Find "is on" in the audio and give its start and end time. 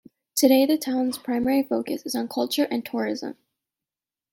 2.07-2.27